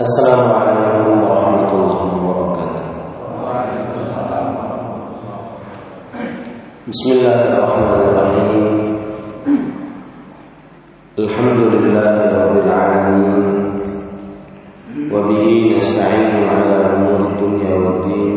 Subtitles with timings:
[0.00, 2.84] السلام عليكم ورحمة الله وبركاته.
[6.88, 8.66] بسم الله الرحمن الرحيم.
[11.20, 13.44] الحمد لله رب العالمين.
[15.12, 15.44] وبه
[15.76, 18.32] نستعين على أمور الدنيا والدين.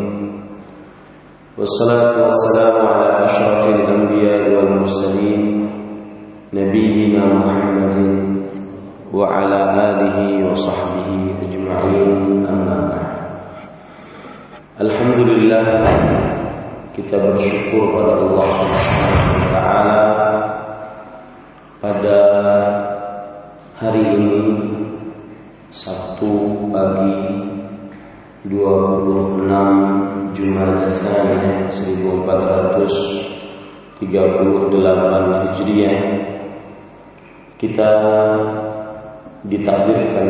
[1.56, 5.44] والصلاة والسلام على أشرف الأنبياء والمرسلين
[6.52, 7.96] نبينا محمد
[9.13, 11.09] وعلى آله وصحبه
[11.49, 13.17] أجمعين أما بعد
[14.81, 15.65] الحمد لله
[16.99, 20.03] kita bersyukur pada Allah Subhanahu wa taala
[21.79, 22.19] pada
[23.79, 24.43] hari ini
[25.71, 27.39] Sabtu pagi
[28.51, 34.03] 26 Jumat Tsaniyah 1438
[35.55, 36.03] Hijriah
[37.63, 37.91] kita
[39.48, 40.28] ditakdirkan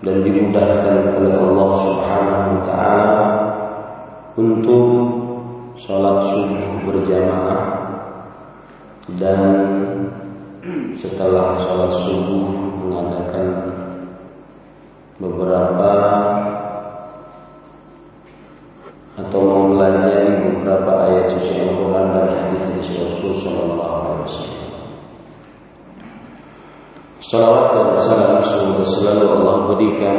[0.00, 3.16] dan dimudahkan oleh Allah Subhanahu wa taala
[4.36, 4.88] untuk
[5.76, 7.60] sholat subuh berjamaah
[9.20, 9.40] dan
[10.96, 12.44] setelah sholat subuh
[12.88, 13.46] mengadakan
[15.20, 15.92] beberapa
[19.16, 24.55] atau mempelajari beberapa ayat suci Al-Quran dan hadis dari Rasul Sallallahu Alaihi Wasallam.
[27.16, 30.18] Salawat dan salam semoga selalu Allah berikan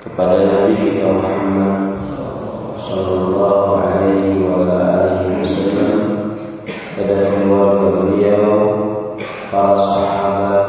[0.00, 2.00] kepada Nabi kita Muhammad
[2.80, 6.00] Sallallahu Alaihi Wasallam
[6.96, 8.48] pada keluarga beliau,
[9.52, 10.66] para sahabat,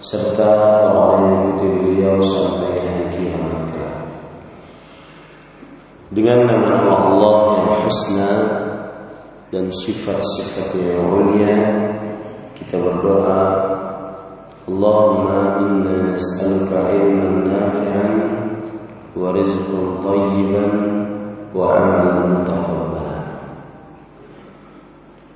[0.00, 0.48] serta
[0.96, 3.68] orang yang mengikuti beliau sampai hari kiamat.
[6.08, 8.32] Dengan nama Allah yang husna
[9.52, 11.52] dan sifat-sifat yang mulia,
[12.56, 13.73] kita berdoa
[16.14, 18.12] Nas'aluka ilman nafi'an
[19.12, 20.72] wa rizqan tayyiban
[21.52, 23.16] wa amalan mutaqabbala.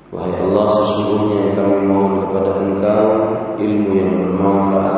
[0.08, 3.06] Wahai Allah sesungguhnya kami mohon kepada Engkau
[3.60, 4.96] ilmu yang bermanfaat,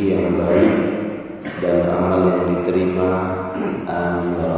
[0.00, 0.72] yang baik
[1.60, 3.10] dan amal yang diterima.
[3.84, 4.54] Amin ya.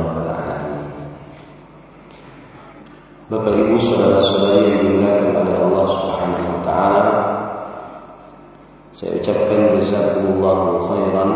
[3.27, 7.05] Bapak Ibu saudara-saudari yang dimuliakan oleh Allah Subhanahu wa taala,
[8.97, 11.31] saya ucapkan jazakumullahu khairan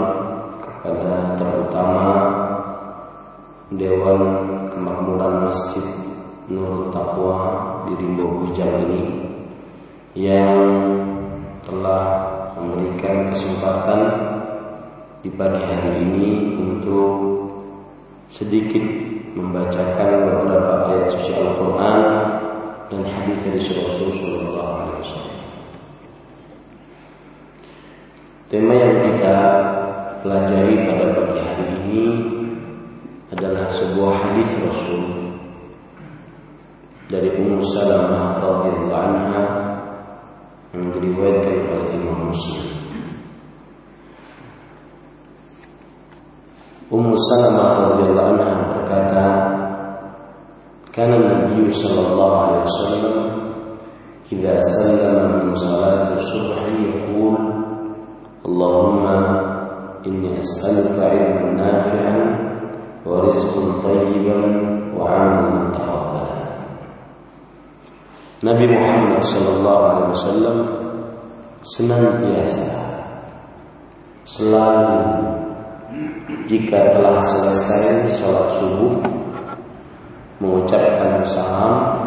[0.64, 2.08] kepada terutama
[3.76, 4.22] Dewan
[4.72, 5.84] Kemakmuran Masjid
[6.48, 7.36] Nur Taqwa
[7.84, 9.02] di Rimbo Bujang ini
[10.16, 10.56] yang
[11.60, 14.08] telah memberikan kesempatan
[15.20, 17.44] di pagi hari ini untuk
[18.32, 18.80] sedikit
[19.36, 21.98] membacakan beberapa ayat suci Al-Quran
[22.88, 25.30] dan hadis dari Rasulullah Shallallahu Alaihi Wasallam.
[28.50, 29.38] Tema yang kita
[30.26, 32.02] pelajari pada pagi hari ini
[33.30, 35.06] adalah sebuah hadis Rasul
[37.06, 39.42] dari Ummu Salamah radhiyallahu anha
[40.74, 42.74] yang diriwayatkan oleh Imam Muslim.
[46.90, 49.26] Ummu Salamah radhiyallahu anha berkata,
[50.90, 53.18] "Kana Nabi sallallahu alaihi wasallam
[54.26, 57.49] idza sallama min salati subh yaqul,
[60.40, 62.20] As'aluka ilman nafi'an
[63.04, 64.44] wa rizqan tayyiban
[64.96, 66.38] wa 'amalan mutaqabbala."
[68.40, 70.58] Nabi Muhammad sallallahu alaihi wasallam
[71.60, 72.72] senantiasa
[74.24, 75.00] selalu
[76.48, 78.96] jika telah selesai sholat subuh
[80.40, 82.00] mengucapkan salam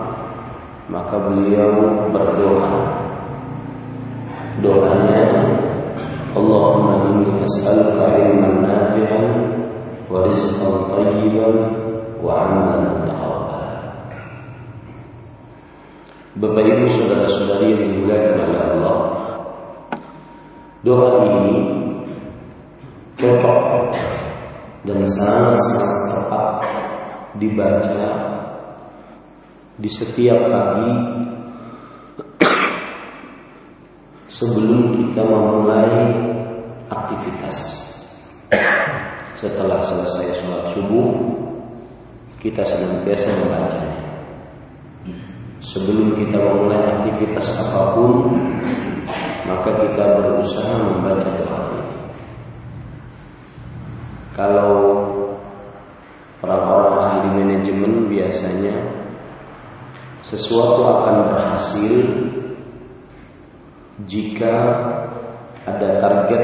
[0.89, 2.97] maka beliau berdoa
[4.57, 5.52] doanya
[7.43, 9.25] As'aluka ilman nafi'an
[10.07, 11.55] wa rizqan tayyiban
[12.23, 13.71] wa 'amalan mutaqabbala
[16.39, 18.97] Bapak Ibu saudara-saudari yang dimuliakan oleh Allah
[20.87, 21.57] doa ini
[23.19, 23.91] cocok
[24.87, 26.47] dan sangat-sangat tepat
[27.37, 28.07] dibaca
[29.77, 30.91] di setiap pagi
[34.43, 35.95] sebelum kita memulai
[36.91, 37.57] aktivitas.
[39.39, 41.09] Setelah selesai sholat subuh,
[42.43, 44.03] kita senantiasa membacanya.
[45.63, 48.35] Sebelum kita memulai aktivitas apa pun,
[49.47, 51.95] maka kita berusaha membaca doa ini.
[54.35, 54.75] Kalau
[56.43, 58.75] orang-orang ahli manajemen biasanya
[60.23, 62.22] sesuatu akan berhasil
[64.07, 64.55] jika
[65.63, 66.43] ada target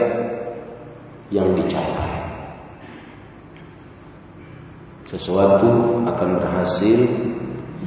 [1.30, 2.14] yang dicapai.
[5.10, 7.00] Sesuatu akan berhasil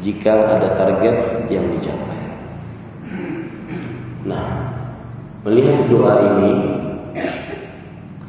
[0.03, 2.23] jika ada target yang dicapai.
[4.27, 4.75] Nah,
[5.47, 6.53] melihat doa ini,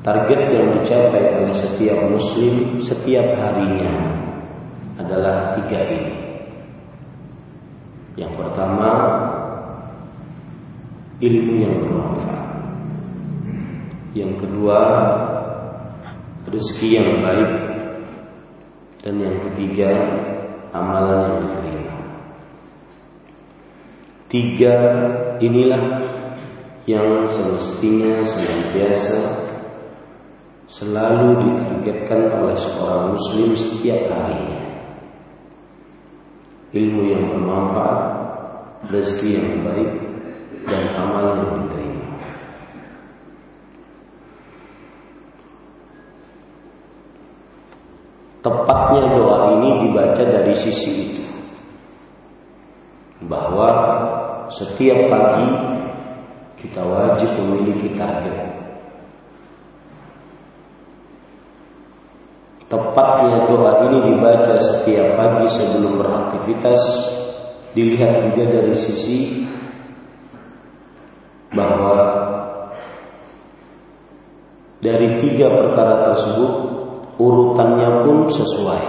[0.06, 3.94] target yang dicapai oleh setiap muslim setiap harinya
[5.02, 6.14] adalah tiga ini.
[8.14, 8.90] Yang pertama,
[11.24, 12.48] ilmu yang bermanfaat.
[14.12, 14.80] Yang kedua,
[16.52, 17.52] rezeki yang baik.
[19.04, 19.92] Dan yang ketiga,
[20.76, 21.98] amalan yang diterima.
[24.28, 24.76] Tiga
[25.40, 25.84] inilah
[26.84, 29.44] yang semestinya senantiasa
[30.68, 34.64] selalu ditargetkan oleh seorang muslim setiap harinya.
[36.74, 38.02] Ilmu yang bermanfaat,
[38.90, 40.03] rezeki yang baik,
[40.74, 42.10] dan amal yang diterima.
[48.42, 51.24] Tepatnya doa ini dibaca dari sisi itu
[53.24, 53.70] bahwa
[54.50, 55.48] setiap pagi
[56.60, 58.52] kita wajib memiliki target.
[62.68, 66.82] Tepatnya doa ini dibaca setiap pagi sebelum beraktivitas
[67.78, 69.46] dilihat juga dari sisi
[71.64, 72.00] bahwa
[74.84, 76.52] dari tiga perkara tersebut
[77.16, 78.84] urutannya pun sesuai.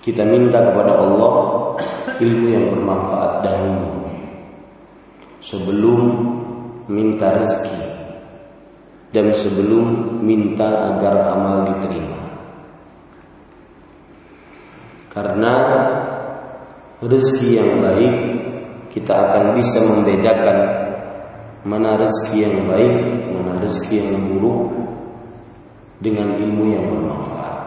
[0.00, 1.34] Kita minta kepada Allah
[2.20, 3.88] ilmu yang bermanfaat dahulu
[5.40, 6.00] sebelum
[6.88, 7.80] minta rezeki
[9.10, 12.20] dan sebelum minta agar amal diterima.
[15.10, 15.52] Karena
[17.02, 18.14] rezeki yang baik
[18.90, 20.58] kita akan bisa membedakan
[21.62, 22.94] mana rezeki yang baik,
[23.30, 24.62] mana rezeki yang buruk
[26.02, 27.58] dengan ilmu yang bermanfaat.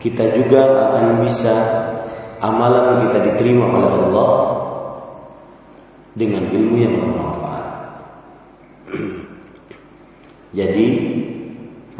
[0.00, 1.54] Kita juga akan bisa
[2.40, 4.30] amalan kita diterima oleh Allah
[6.16, 7.66] dengan ilmu yang bermanfaat.
[10.58, 10.88] Jadi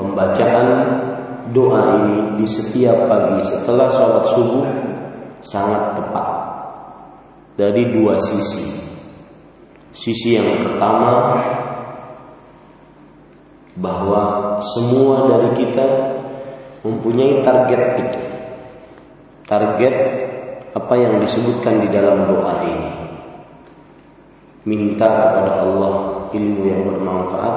[0.01, 0.69] pembacaan
[1.53, 4.90] doa ini di setiap pagi setelah sholat subuh
[5.45, 6.29] sangat tepat
[7.61, 8.81] dari dua sisi.
[9.91, 11.37] Sisi yang pertama
[13.77, 14.23] bahwa
[14.63, 15.87] semua dari kita
[16.87, 18.23] mempunyai target itu.
[19.45, 19.95] Target
[20.71, 22.91] apa yang disebutkan di dalam doa ini.
[24.65, 25.95] Minta kepada Allah
[26.31, 27.57] ilmu yang bermanfaat,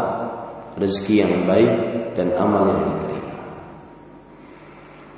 [0.82, 1.74] rezeki yang baik
[2.18, 3.36] dan amal yang diterima.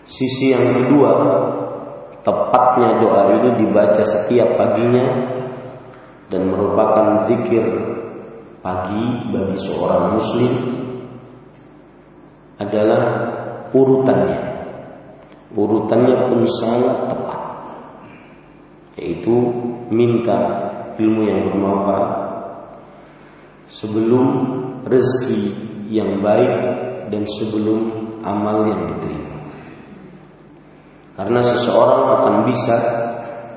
[0.04, 1.12] Sisi yang kedua
[2.26, 5.06] Tepatnya doa ini dibaca setiap paginya
[6.34, 7.62] dan merupakan zikir
[8.66, 10.54] pagi bagi seorang muslim
[12.58, 13.04] adalah
[13.70, 14.42] urutannya.
[15.54, 17.42] Urutannya pun sangat tepat.
[18.98, 19.36] Yaitu
[19.94, 20.66] minta
[20.98, 22.12] ilmu yang bermanfaat
[23.70, 24.26] sebelum
[24.88, 25.42] rezeki
[25.94, 26.54] yang baik
[27.14, 27.92] dan sebelum
[28.26, 29.25] amal yang diterima.
[31.16, 32.76] Karena seseorang akan bisa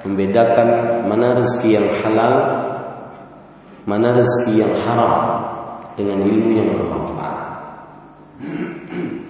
[0.06, 0.68] membedakan
[1.10, 2.34] mana rezeki yang halal,
[3.82, 5.14] mana rezeki yang haram
[5.98, 7.38] dengan ilmu yang bermanfaat.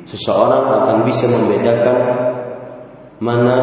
[0.05, 1.99] Seseorang akan bisa membedakan
[3.19, 3.57] mana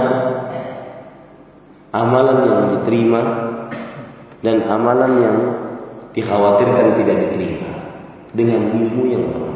[1.94, 3.22] amalan yang diterima
[4.42, 5.38] dan amalan yang
[6.18, 7.72] dikhawatirkan tidak diterima
[8.34, 9.55] dengan ilmu yang bermanfaat.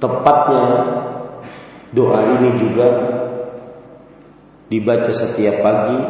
[0.00, 0.68] Tepatnya
[1.92, 2.88] doa ini juga
[4.72, 6.00] dibaca setiap pagi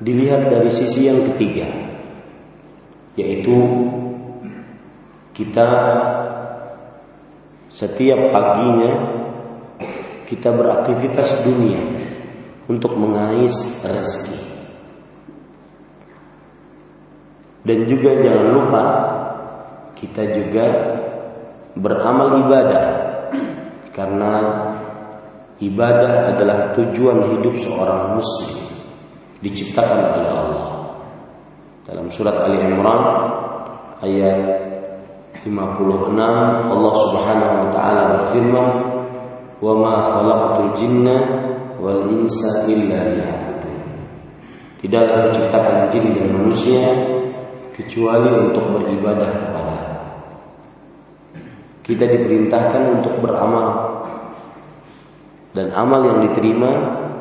[0.00, 1.68] dilihat dari sisi yang ketiga
[3.14, 3.56] yaitu
[5.34, 5.68] kita
[7.74, 8.92] setiap paginya
[10.30, 11.82] kita beraktivitas dunia
[12.70, 14.40] untuk mengais rezeki.
[17.64, 18.84] Dan juga jangan lupa
[19.96, 20.66] kita juga
[21.74, 22.86] beramal ibadah
[23.90, 24.32] karena
[25.58, 28.62] ibadah adalah tujuan hidup seorang muslim
[29.42, 30.68] diciptakan oleh Allah.
[31.84, 33.02] Dalam surat Ali Imran
[34.00, 34.38] ayat
[35.44, 36.16] 56
[36.72, 38.68] Allah Subhanahu wa taala berfirman,
[39.60, 41.16] "Wa ma khalaqatul jinna
[41.76, 43.78] wal insa illa liya'budun."
[44.80, 46.82] Tidaklah diciptakan jin dan manusia
[47.76, 49.53] kecuali untuk beribadah
[51.84, 54.00] kita diperintahkan untuk beramal.
[55.54, 56.72] Dan amal yang diterima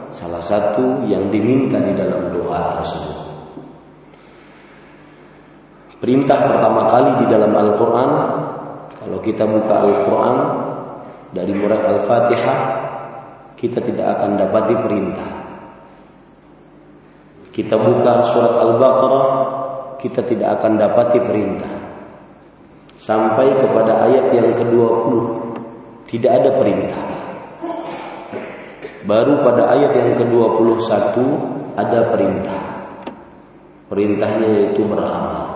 [0.10, 3.24] salah satu yang diminta di dalam doa tersebut.
[6.04, 8.12] Perintah pertama kali di dalam Al-Quran
[8.92, 10.36] Kalau kita buka Al-Quran
[11.32, 12.60] Dari mulai Al-Fatihah
[13.56, 15.32] Kita tidak akan dapati perintah
[17.56, 19.30] Kita buka surat Al-Baqarah
[19.96, 21.74] Kita tidak akan dapati perintah
[22.98, 25.14] Sampai kepada ayat yang ke-20
[26.10, 27.06] Tidak ada perintah.
[29.04, 31.16] Baru pada ayat yang ke-21
[31.76, 32.62] Ada perintah.
[33.90, 35.54] Perintahnya yaitu beramal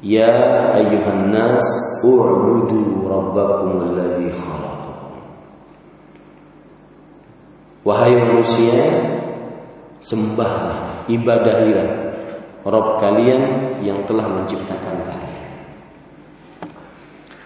[0.00, 0.32] Ya
[0.80, 1.60] ayuhan nas
[2.00, 5.12] u'budu rabbakum alladhi khalaqakum.
[7.84, 8.80] Wahai manusia
[10.00, 11.88] sembahlah ibadahilah
[12.64, 13.42] Rabb kalian
[13.84, 15.04] yang telah menciptakan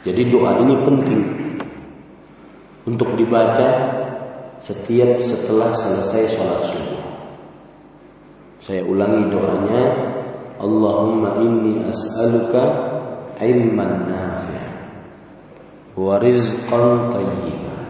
[0.04, 1.22] Jadi doa ini penting
[2.84, 3.68] untuk dibaca
[4.60, 7.04] setiap setelah selesai sholat subuh.
[8.60, 9.82] Saya ulangi doanya
[10.60, 12.64] Allahumma inni as'aluka
[13.40, 14.68] ilman nafi'a
[15.96, 17.84] wa rizqan tayyiban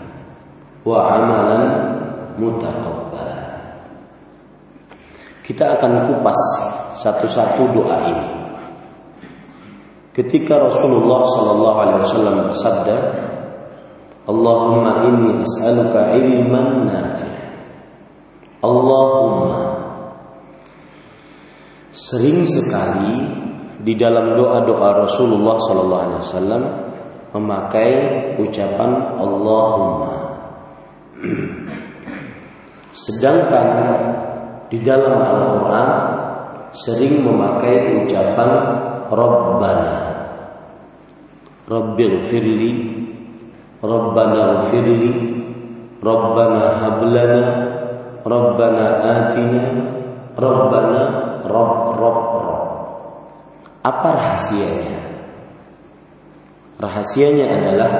[0.86, 1.62] wa amalan
[2.38, 3.34] mutaqabbal.
[5.42, 6.40] Kita akan kupas
[7.02, 8.33] satu-satu doa ini.
[10.14, 12.96] Ketika Rasulullah sallallahu alaihi wasallam bersabda,
[14.30, 17.34] "Allahumma inni as'aluka ilman nafi'a."
[18.64, 19.74] Allahumma
[21.94, 23.22] Sering sekali
[23.86, 26.62] di dalam doa-doa Rasulullah sallallahu alaihi wasallam
[27.30, 27.92] memakai
[28.42, 30.14] ucapan Allahumma.
[33.06, 33.68] Sedangkan
[34.74, 35.90] di dalam Al-Qur'an
[36.74, 38.50] sering memakai ucapan
[39.06, 40.03] Rabbana.
[41.64, 42.72] Rabbil firli
[43.80, 45.12] Rabbana firli
[46.04, 47.42] Rabbana hablana
[48.20, 49.64] Rabbana atina
[50.36, 51.02] Rabbana
[51.44, 52.64] Rob, Rob, Rob.
[53.84, 54.96] Apa rahasianya?
[56.80, 57.92] Rahasianya adalah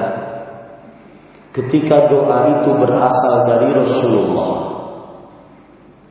[1.53, 4.53] ketika doa itu berasal dari Rasulullah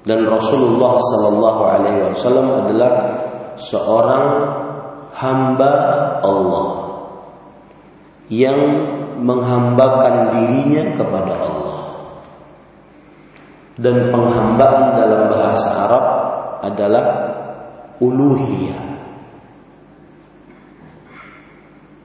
[0.06, 2.92] dan Rasulullah Sallallahu Alaihi Wasallam adalah
[3.60, 4.24] seorang
[5.12, 5.72] hamba
[6.24, 6.83] Allah
[8.32, 8.58] yang
[9.20, 11.64] menghambakan dirinya kepada Allah
[13.74, 16.04] dan penghambaan dalam bahasa Arab
[16.62, 17.04] adalah
[17.98, 18.82] uluhiyah.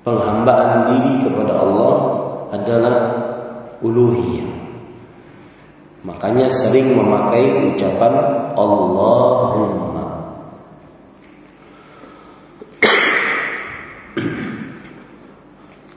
[0.02, 1.94] Penghambaan diri kepada Allah
[2.50, 2.96] adalah
[3.86, 4.50] uluhiyah.
[6.02, 8.14] Makanya sering memakai ucapan
[8.58, 9.89] Allahumma.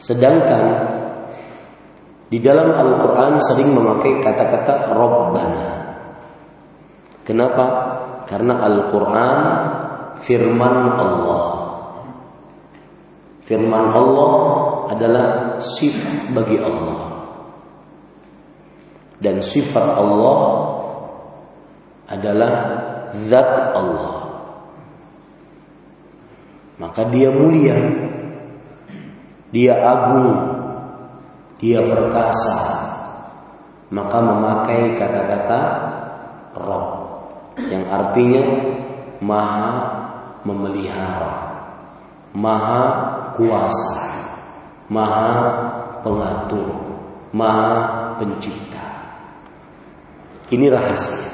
[0.02, 0.64] Sedangkan
[2.26, 5.68] di dalam Al-Quran sering memakai kata-kata Rabbana.
[7.23, 7.66] Kenapa?
[8.26, 9.38] Karena Al-Quran
[10.18, 11.44] firman Allah.
[13.47, 14.32] Firman Allah
[14.90, 15.26] adalah
[15.62, 17.30] sifat bagi Allah.
[19.23, 20.38] Dan sifat Allah
[22.11, 22.52] adalah
[23.30, 24.18] zat Allah.
[26.82, 27.78] Maka dia mulia.
[29.52, 30.32] Dia agung.
[31.61, 32.59] Dia perkasa.
[33.92, 35.61] Maka memakai kata-kata
[36.56, 37.02] Rabb
[37.68, 38.44] yang artinya
[39.21, 39.73] maha
[40.42, 41.37] memelihara,
[42.32, 42.82] maha
[43.37, 44.04] kuasa,
[44.88, 45.32] maha
[46.00, 46.73] pengatur,
[47.37, 48.80] maha pencipta.
[50.52, 51.32] Ini rahasia.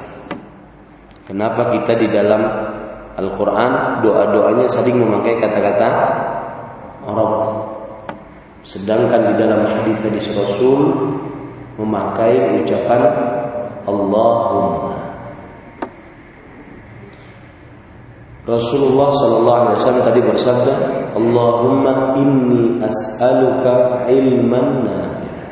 [1.27, 2.41] Kenapa kita di dalam
[3.19, 5.89] Al-Quran doa-doanya sering memakai kata-kata
[7.03, 7.48] Rabb.
[8.69, 10.93] Sedangkan di dalam hadis-hadis Rasul
[11.81, 13.01] memakai ucapan
[13.89, 14.93] Allahumma.
[18.45, 20.73] Rasulullah Sallallahu Alaihi Wasallam tadi bersabda,
[21.17, 25.49] Allahumma inni as'aluka ilman nafi'ah.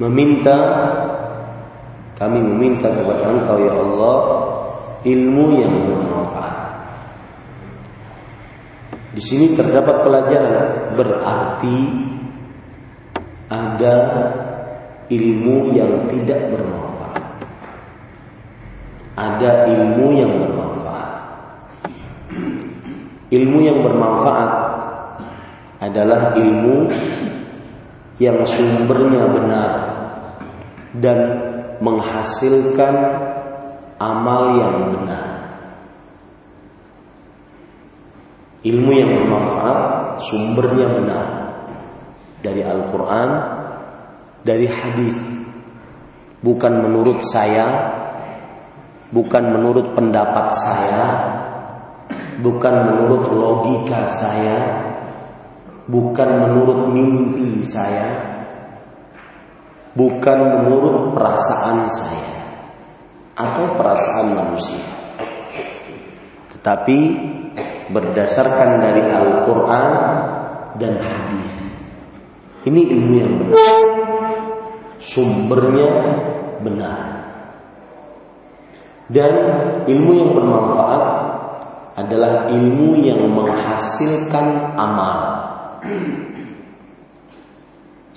[0.00, 0.56] Meminta
[2.16, 4.16] kami meminta kepada Engkau ya Allah
[5.04, 6.15] ilmu yang bermanfaat.
[9.16, 11.78] Di sini terdapat pelajaran berarti
[13.48, 13.96] ada
[15.08, 17.24] ilmu yang tidak bermanfaat.
[19.16, 20.66] Ada ilmu yang bermanfaat
[23.26, 24.52] Ilmu yang bermanfaat
[25.82, 26.86] adalah ilmu
[28.22, 29.70] yang sumbernya benar
[30.94, 31.18] dan
[31.82, 32.94] menghasilkan
[33.98, 35.35] amal yang benar.
[38.64, 39.78] Ilmu yang bermanfaat
[40.24, 41.26] sumbernya benar
[42.40, 43.30] dari Al-Qur'an,
[44.46, 45.16] dari hadis.
[46.40, 47.66] Bukan menurut saya,
[49.10, 51.04] bukan menurut pendapat saya,
[52.38, 54.58] bukan menurut logika saya,
[55.90, 58.14] bukan menurut mimpi saya,
[59.96, 62.36] bukan menurut perasaan saya
[63.36, 64.84] atau perasaan manusia.
[66.56, 66.98] Tetapi
[67.90, 69.90] berdasarkan dari Al-Qur'an
[70.76, 71.52] dan hadis.
[72.66, 73.58] Ini ilmu yang benar.
[74.98, 75.90] Sumbernya
[76.66, 77.00] benar.
[79.06, 79.34] Dan
[79.86, 81.04] ilmu yang bermanfaat
[81.94, 85.18] adalah ilmu yang menghasilkan amal.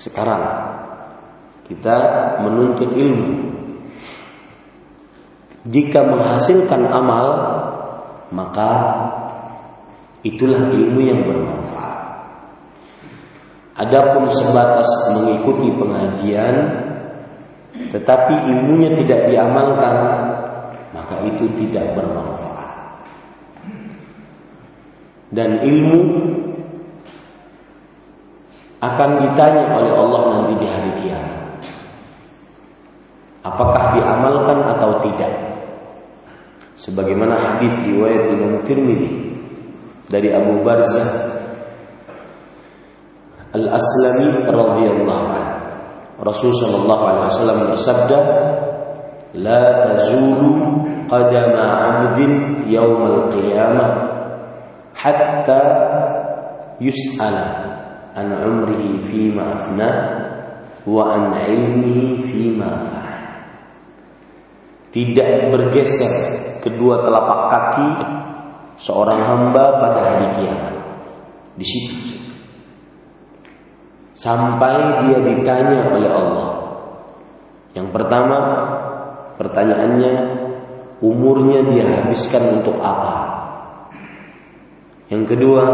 [0.01, 0.43] Sekarang
[1.69, 1.97] kita
[2.41, 3.53] menuntut ilmu.
[5.69, 7.25] Jika menghasilkan amal,
[8.33, 8.71] maka
[10.23, 11.97] itulah ilmu yang bermanfaat.
[13.79, 16.55] Adapun sebatas mengikuti pengajian
[17.89, 19.95] tetapi ilmunya tidak diamalkan,
[20.91, 22.71] maka itu tidak bermanfaat.
[25.31, 26.01] Dan ilmu
[28.79, 31.39] akan ditanya oleh Allah nanti di hari kiamat.
[33.47, 35.33] Apakah diamalkan atau tidak?
[36.79, 39.18] Sebagaimana hadis riwayat Imam Tirmidzi
[40.09, 41.37] dari Abu Barzah
[43.49, 45.57] Al-Aslami radhiyallahu anhu.
[46.21, 48.19] Rasul sallallahu alaihi wasallam bersabda,
[49.41, 53.89] "La tazulu qadama 'abdin al qiyamah
[54.93, 55.61] hatta
[56.77, 57.47] yus'ala
[58.13, 59.91] an 'umrihi fima afna
[60.85, 63.23] wa an 'ilmihi fima fa'al."
[64.93, 66.13] Tidak bergeser
[66.61, 68.18] kedua telapak kaki
[68.79, 70.75] seorang hamba pada hari kiamat.
[71.59, 72.09] Di situ
[74.19, 76.49] sampai dia ditanya oleh Allah.
[77.71, 78.37] Yang pertama,
[79.39, 80.13] pertanyaannya
[80.99, 83.15] umurnya dia habiskan untuk apa?
[85.07, 85.65] Yang kedua,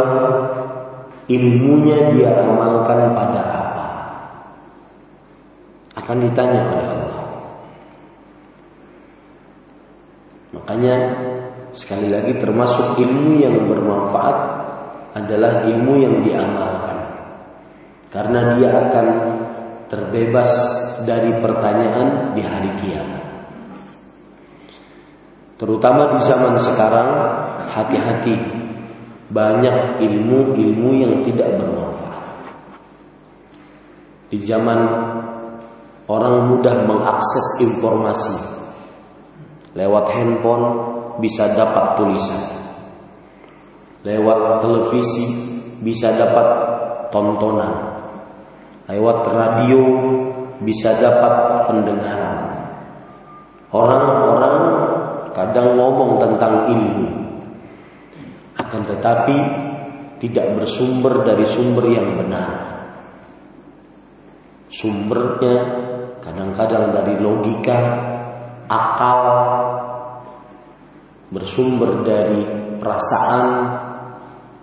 [1.26, 3.88] ilmunya dia amalkan pada apa?
[5.98, 7.24] Akan ditanya oleh Allah.
[10.54, 10.96] Makanya
[11.76, 14.38] sekali lagi termasuk ilmu yang bermanfaat
[15.16, 16.98] adalah ilmu yang diamalkan.
[18.12, 19.08] Karena dia akan
[19.92, 20.52] terbebas
[21.04, 23.24] dari pertanyaan di hari kiamat.
[25.56, 27.10] Terutama di zaman sekarang,
[27.72, 28.64] hati-hati.
[29.26, 32.24] Banyak ilmu-ilmu yang tidak bermanfaat.
[34.32, 34.80] Di zaman
[36.08, 38.36] orang mudah mengakses informasi.
[39.76, 42.44] Lewat handphone bisa dapat tulisan.
[44.06, 45.26] Lewat televisi
[45.82, 46.48] bisa dapat
[47.10, 47.96] tontonan
[48.86, 49.82] lewat radio
[50.62, 52.70] bisa dapat pendengaran.
[53.74, 54.58] Orang-orang
[55.36, 57.10] kadang ngomong tentang ilmu,
[58.56, 59.38] akan tetapi
[60.24, 62.50] tidak bersumber dari sumber yang benar.
[64.72, 65.56] Sumbernya
[66.24, 67.80] kadang-kadang dari logika,
[68.72, 69.20] akal,
[71.32, 72.42] bersumber dari
[72.78, 73.48] perasaan,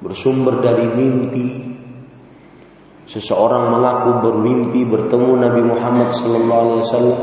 [0.03, 1.72] bersumber dari mimpi,
[3.12, 7.20] Seseorang mengaku bermimpi bertemu Nabi Muhammad wasallam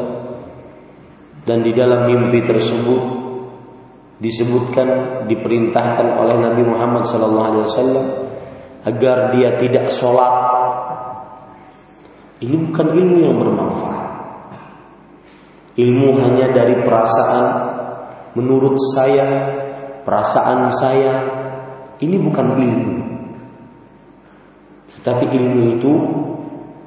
[1.50, 3.02] dan di dalam mimpi tersebut
[4.22, 8.06] disebutkan diperintahkan oleh Nabi Muhammad wasallam
[8.86, 10.30] agar dia tidak sholat.
[12.46, 14.08] Ini bukan ilmu yang bermanfaat.
[15.80, 17.46] Ilmu hanya dari perasaan
[18.38, 19.28] menurut saya,
[20.04, 21.16] perasaan saya.
[22.00, 22.96] Ini bukan ilmu.
[25.00, 25.92] Tapi ilmu itu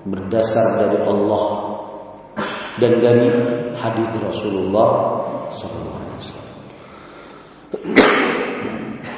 [0.04, 1.44] berdasar dari Allah
[2.80, 3.28] dan dari
[3.76, 4.88] hadis Rasulullah
[5.52, 6.00] SAW.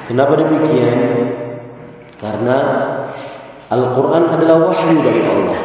[0.05, 0.99] Kenapa demikian?
[2.21, 2.57] Karena
[3.73, 5.61] Al-Quran adalah wahyu dari Allah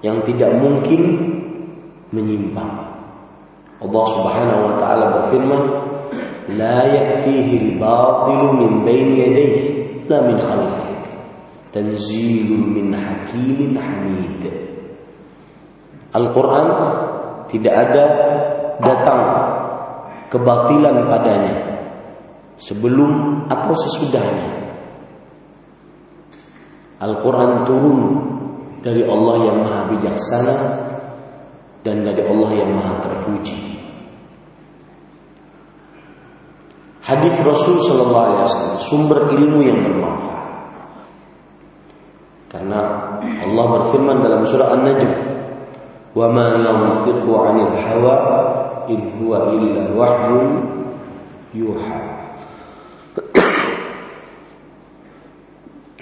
[0.00, 1.02] yang tidak mungkin
[2.14, 2.89] menyimpang.
[3.80, 5.62] Allah Subhanahu wa taala berfirman,
[6.60, 9.64] "La ya'tihi al-batilu min bayni yadayhi,
[10.08, 10.90] la min khalfihi."
[11.70, 14.42] tanzilun min hakimin hamid.
[16.10, 16.68] Al-Quran
[17.46, 18.04] tidak ada
[18.82, 19.22] datang
[20.30, 21.54] kebatilan padanya
[22.58, 24.50] sebelum atau sesudahnya.
[27.00, 28.00] Al-Quran turun
[28.82, 30.56] dari Allah yang maha bijaksana
[31.80, 33.80] dan dari Allah yang maha terpuji.
[37.00, 40.48] Hadis Rasul Shallallahu Alaihi Wasallam sumber ilmu yang bermanfaat.
[42.50, 42.80] Karena
[43.18, 45.10] Allah berfirman dalam surah An-Najm,
[46.12, 48.16] "Wa ma yantiqu 'anil hawa
[48.86, 50.50] in huwa illa wahyun
[51.56, 52.00] yuha."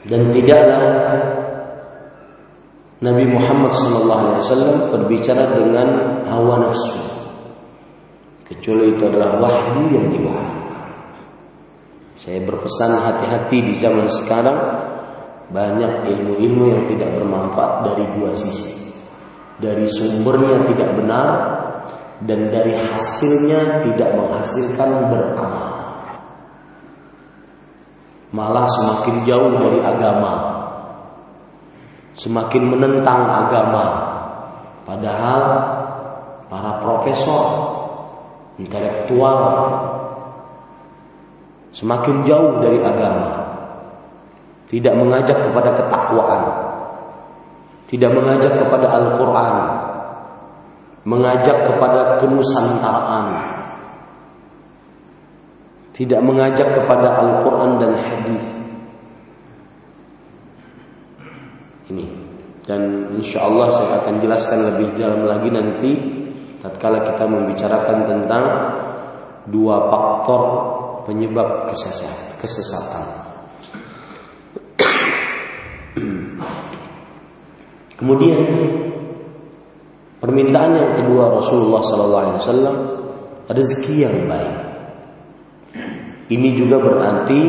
[0.08, 1.37] Dan tidaklah
[2.98, 6.98] Nabi Muhammad SAW berbicara dengan hawa nafsu,
[8.42, 10.86] kecuali itu adalah wahyu yang diwahyukan.
[12.18, 14.58] Saya berpesan hati-hati di zaman sekarang
[15.54, 18.90] banyak ilmu-ilmu yang tidak bermanfaat dari dua sisi.
[19.62, 21.26] Dari sumbernya tidak benar
[22.26, 25.70] dan dari hasilnya tidak menghasilkan beramal.
[28.34, 30.47] Malah semakin jauh dari agama.
[32.18, 33.86] Semakin menentang agama.
[34.82, 35.42] Padahal
[36.50, 37.44] para profesor
[38.58, 39.38] intelektual
[41.70, 43.38] semakin jauh dari agama
[44.68, 46.42] tidak mengajak kepada ketakwaan,
[47.88, 49.54] tidak mengajak kepada Al-Quran,
[51.08, 53.26] mengajak kepada kenusantaraan,
[55.96, 58.57] tidak mengajak kepada Al-Quran dan hadis.
[61.88, 62.28] Ini
[62.68, 65.90] dan insya Allah saya akan jelaskan lebih dalam lagi nanti
[66.60, 68.44] tatkala kita membicarakan tentang
[69.48, 70.40] dua faktor
[71.08, 71.72] penyebab
[72.44, 73.24] kesesatan.
[77.96, 78.38] Kemudian
[80.20, 82.76] permintaan yang kedua Rasulullah Sallallahu Alaihi Wasallam
[83.48, 84.56] rezeki yang baik.
[86.28, 87.40] Ini juga berarti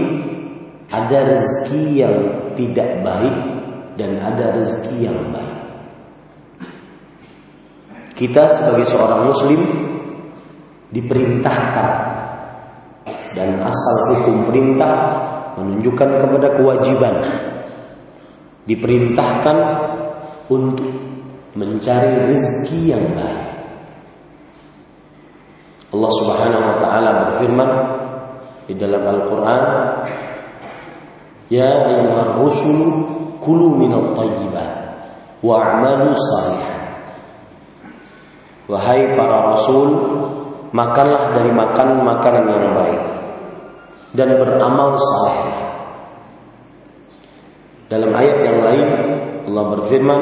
[0.88, 2.15] ada rezeki yang
[2.56, 3.59] tidak baik
[3.99, 5.59] dan ada rezeki yang baik.
[8.15, 9.59] Kita sebagai seorang muslim
[10.95, 11.89] diperintahkan
[13.35, 14.95] dan asal hukum perintah
[15.59, 17.15] menunjukkan kepada kewajiban
[18.63, 19.57] diperintahkan
[20.47, 20.89] untuk
[21.57, 23.45] mencari rezeki yang baik.
[25.89, 27.71] Allah Subhanahu wa taala berfirman
[28.69, 29.63] di dalam Al-Qur'an,
[31.49, 33.18] "Ya ayyuhar rusul
[33.49, 34.69] kulu minat thayyibat
[35.41, 36.77] wa'malu salihan."
[38.69, 39.89] Wahai para rasul,
[40.69, 43.03] makanlah dari makan makanan yang baik
[44.13, 45.57] dan beramal saleh.
[47.89, 48.88] Dalam ayat yang lain
[49.49, 50.21] Allah berfirman,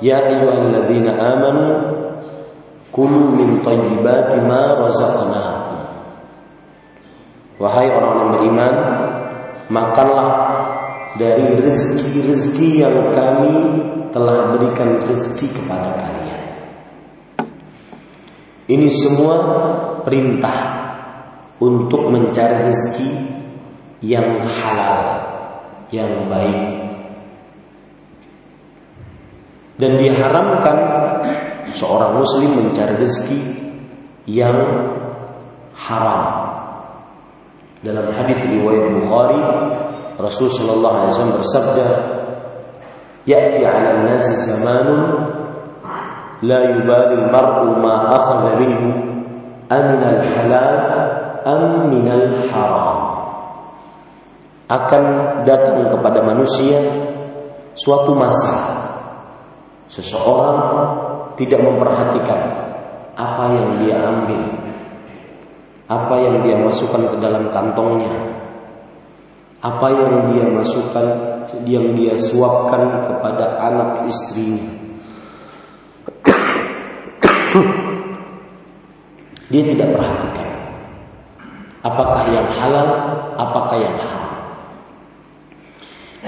[0.00, 1.64] "Ya ayyuhalladzina amanu
[2.88, 5.80] kulu min thayyibati ma razaqnakum."
[7.60, 8.74] Wahai orang yang beriman,
[9.68, 10.47] makanlah
[11.18, 13.54] dari rezeki-rezeki yang kami
[14.14, 16.42] telah berikan rezeki kepada kalian.
[18.70, 19.36] Ini semua
[20.06, 20.58] perintah
[21.58, 23.10] untuk mencari rezeki
[24.06, 25.26] yang halal,
[25.90, 26.66] yang baik,
[29.82, 30.78] dan diharamkan
[31.74, 33.40] seorang muslim mencari rezeki
[34.30, 34.58] yang
[35.74, 36.46] haram.
[37.78, 39.40] Dalam hadis riwayat Bukhari,
[40.18, 41.86] Rasul sallallahu alaihi wasallam bersabda,
[43.24, 45.02] "Ya'ti 'ala an-nasi zamanun
[46.42, 48.88] la yubali al-mar'u ma akhadha minhu
[49.70, 50.76] amin al-halal
[51.46, 52.98] am min al-haram."
[54.68, 55.04] Akan
[55.48, 56.76] datang kepada manusia
[57.72, 58.78] suatu masa
[59.88, 60.60] Seseorang
[61.40, 62.40] tidak memperhatikan
[63.16, 64.44] apa yang dia ambil,
[65.88, 68.37] apa yang dia masukkan ke dalam kantongnya,
[69.58, 71.06] apa yang dia masukkan,
[71.66, 74.78] yang dia suapkan kepada anak istrinya.
[79.48, 80.48] dia tidak perhatikan
[81.82, 82.88] apakah yang halal,
[83.38, 84.36] apakah yang haram.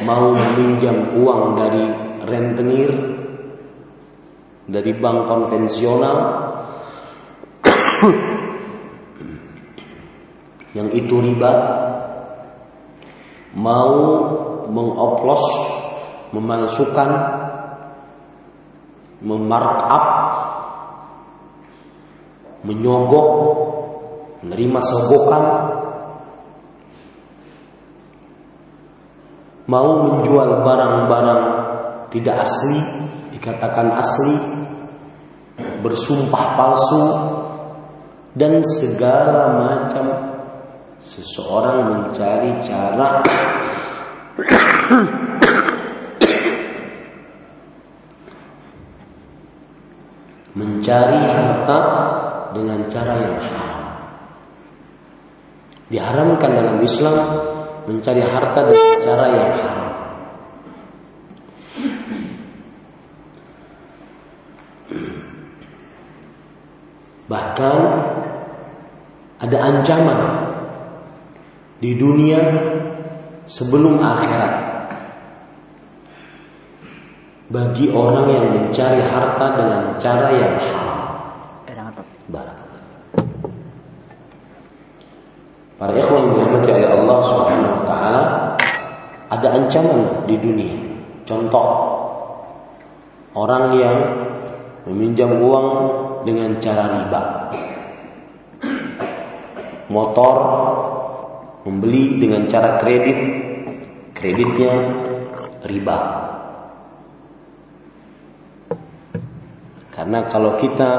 [0.07, 1.85] Mau meminjam uang dari
[2.25, 2.90] rentenir
[4.71, 6.16] dari bank konvensional
[10.79, 11.53] yang itu riba
[13.54, 13.94] mau
[14.70, 15.44] mengoplos
[16.30, 17.10] memalsukan
[19.20, 20.04] memarkup
[22.62, 23.28] menyogok
[24.44, 25.44] menerima sogokan
[29.66, 31.42] mau menjual barang-barang
[32.14, 32.78] tidak asli
[33.36, 34.34] dikatakan asli
[35.80, 37.04] bersumpah palsu
[38.36, 40.30] dan segala macam
[41.11, 43.18] seseorang mencari cara
[50.55, 51.81] mencari harta
[52.55, 53.83] dengan cara yang haram.
[55.90, 57.18] Diharamkan dalam Islam
[57.90, 59.90] mencari harta dengan cara yang haram.
[67.27, 67.79] Bahkan
[69.40, 70.39] ada ancaman
[71.81, 72.40] di dunia
[73.49, 74.55] sebelum akhirat
[77.51, 80.90] bagi orang yang mencari harta dengan cara yang haram.
[82.31, 82.83] Barakallah.
[85.75, 88.23] Para ikhwan dirahmati oleh Allah Subhanahu wa taala,
[89.35, 90.79] ada ancaman di dunia.
[91.27, 91.66] Contoh
[93.35, 93.99] orang yang
[94.87, 95.69] meminjam uang
[96.23, 97.23] dengan cara riba.
[99.90, 100.37] Motor
[101.64, 103.18] membeli dengan cara kredit,
[104.16, 104.75] kreditnya
[105.64, 105.99] riba.
[109.92, 110.90] Karena kalau kita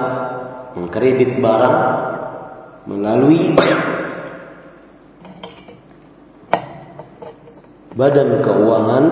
[0.77, 1.79] mengkredit barang
[2.85, 3.57] melalui
[7.91, 9.05] badan keuangan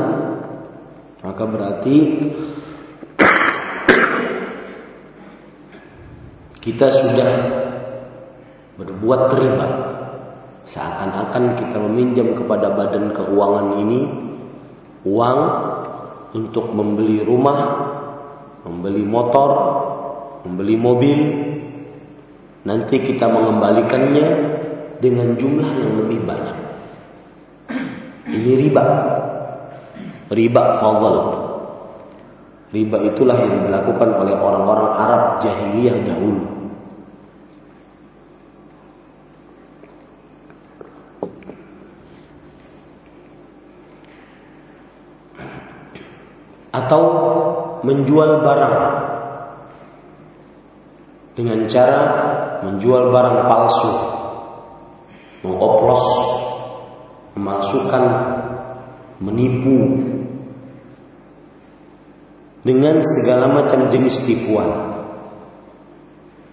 [1.20, 1.98] maka berarti
[6.64, 7.32] kita sudah
[8.80, 9.89] berbuat riba
[11.00, 14.04] seakan-akan kita meminjam kepada badan keuangan ini
[15.08, 15.40] uang
[16.36, 17.60] untuk membeli rumah,
[18.68, 19.50] membeli motor,
[20.44, 21.20] membeli mobil,
[22.68, 24.28] nanti kita mengembalikannya
[25.00, 26.58] dengan jumlah yang lebih banyak.
[28.28, 28.84] Ini riba.
[30.36, 31.16] Riba fadl.
[32.76, 36.59] Riba itulah yang dilakukan oleh orang-orang Arab jahiliyah dahulu.
[46.90, 47.06] Atau
[47.86, 48.78] menjual barang
[51.38, 52.02] dengan cara
[52.66, 53.94] menjual barang palsu,
[55.46, 56.06] mengoplos,
[57.38, 58.04] memasukkan,
[59.22, 60.02] menipu
[62.66, 64.90] dengan segala macam jenis tipuan.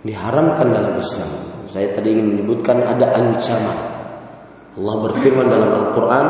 [0.04, 1.32] Diharamkan dalam Islam.
[1.72, 3.78] Saya tadi ingin menyebutkan ada ancaman.
[4.76, 6.26] Allah berfirman dalam Al-Quran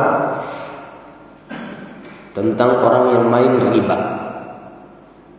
[2.36, 3.96] tentang orang yang main riba.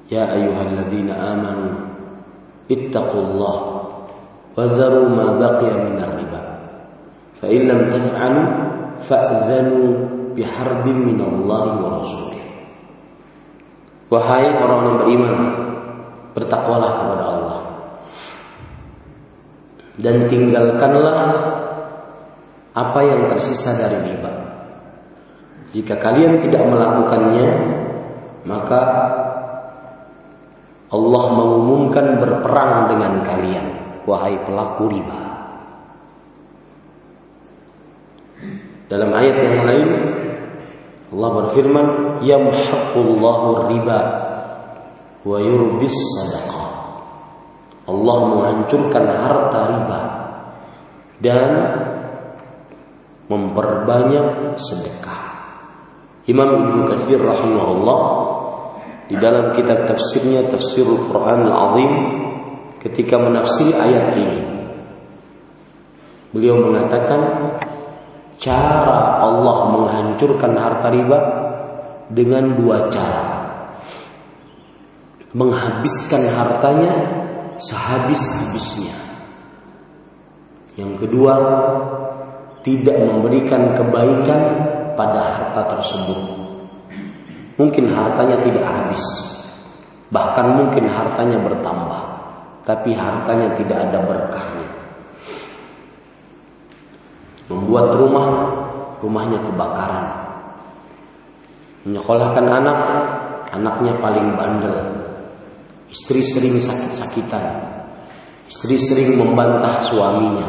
[0.09, 1.77] Ya ayyuhalladzina amanu
[2.65, 3.57] ittaqullah
[4.57, 6.41] wa dharu ma baqiya min riba.
[7.37, 8.43] Fa in lam taf'alu
[9.05, 9.77] fa'dhanu
[10.33, 12.41] biharbin min Allah wa rasulih.
[14.09, 15.35] Wahai orang yang beriman
[16.33, 17.59] bertakwalah kepada Allah.
[20.01, 21.19] Dan tinggalkanlah
[22.73, 24.36] apa yang tersisa dari riba
[25.77, 27.49] jika kalian tidak melakukannya
[28.49, 28.81] maka
[30.87, 33.67] Allah mengumumkan berperang dengan kalian
[34.07, 35.21] wahai pelaku riba.
[38.87, 39.89] Dalam ayat yang lain
[41.11, 41.87] Allah berfirman
[42.23, 43.99] yamhaqullahu riba
[45.27, 46.67] wa yurbis sadaqah.
[47.85, 50.01] Allah menghancurkan harta riba
[51.19, 51.49] dan
[53.27, 55.26] memperbanyak sedekah.
[56.27, 57.99] Imam Ibnu Katsir rahimahullah
[59.07, 61.93] di dalam kitab tafsirnya Tafsirul Quran Al-Azim
[62.83, 64.41] ketika menafsiri ayat ini
[66.35, 67.55] beliau mengatakan
[68.35, 71.19] cara Allah menghancurkan harta riba
[72.11, 73.25] dengan dua cara.
[75.31, 76.91] Menghabiskan hartanya
[77.59, 78.95] sehabis-habisnya
[80.77, 81.33] yang kedua
[82.61, 84.41] tidak memberikan kebaikan
[84.97, 86.47] pada harta tersebut
[87.57, 89.03] Mungkin hartanya tidak habis.
[90.13, 92.01] Bahkan mungkin hartanya bertambah.
[92.61, 94.69] Tapi hartanya tidak ada berkahnya.
[97.49, 98.27] Membuat rumah,
[99.01, 100.07] rumahnya kebakaran.
[101.89, 102.79] Menyekolahkan anak,
[103.49, 104.77] anaknya paling bandel.
[105.89, 107.45] Istri sering sakit-sakitan.
[108.51, 110.45] Istri sering membantah suaminya.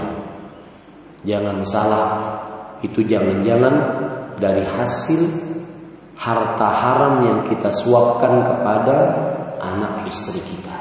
[1.23, 2.09] Jangan salah,
[2.83, 4.08] itu jangan-jangan
[4.39, 5.23] dari hasil
[6.19, 8.97] harta haram yang kita suapkan kepada
[9.63, 10.79] anak istri kita.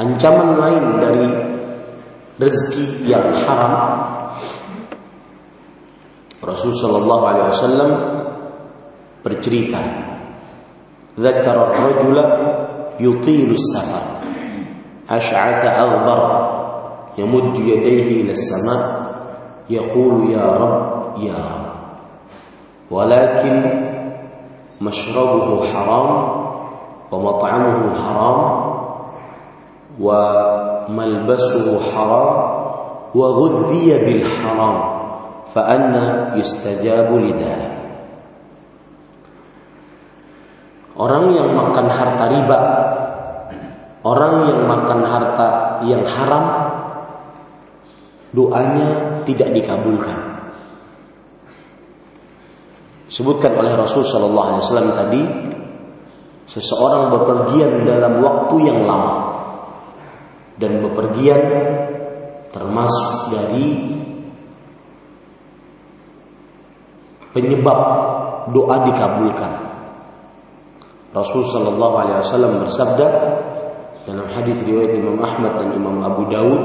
[0.00, 1.26] Ancaman lain dari
[2.40, 3.76] rezeki yang haram
[6.40, 7.90] Rasul sallallahu alaihi wasallam
[9.20, 9.80] bercerita
[11.20, 12.24] Zakara rajula
[12.96, 14.24] yutilu safar
[15.04, 16.20] Ash'atha aghbar
[17.20, 18.76] yamuddu yadayhi ila sama
[19.68, 21.75] yaqulu ya rabb يا رب
[22.91, 23.61] ولكن
[24.81, 26.09] مشربه حرام
[27.11, 28.41] ومطعمه حرام
[30.01, 32.35] وملبسه حرام
[33.15, 34.77] وغذي بالحرام
[35.55, 37.75] فأنا يستجاب لذلك
[40.95, 42.59] Orang yang makan harta riba
[43.99, 46.71] Orang yang makan harta yang haram
[48.31, 50.28] Doanya tidak dikabulkan
[53.10, 55.22] Disebutkan oleh Rasul Shallallahu Alaihi Wasallam tadi,
[56.46, 59.14] seseorang bepergian dalam waktu yang lama
[60.62, 61.42] dan bepergian
[62.54, 63.66] termasuk dari
[67.34, 67.80] penyebab
[68.54, 69.52] doa dikabulkan.
[71.10, 73.08] Rasul Shallallahu Alaihi Wasallam bersabda
[74.06, 76.62] dalam hadis riwayat Imam Ahmad dan Imam Abu Dawud,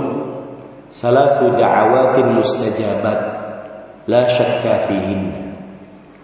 [0.94, 3.20] "Salatu da'awatin mustajabat,
[4.06, 5.46] la syakka fihin."